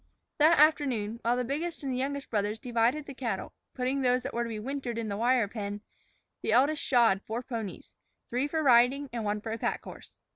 [0.39, 4.33] That afternoon, while the biggest and the youngest brothers divided the cattle, putting those that
[4.33, 5.81] were to be wintered into the wire pen,
[6.41, 7.91] the eldest shod four ponies,
[8.27, 10.15] three for riding and one for a pack horse.